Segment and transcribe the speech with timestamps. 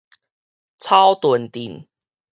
[0.79, 1.85] 草屯鎮